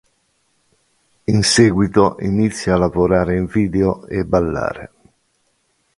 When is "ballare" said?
4.25-4.91